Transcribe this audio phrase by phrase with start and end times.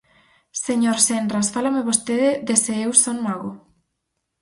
[0.65, 3.51] Señor Senras, fálame vostede de se eu son mago.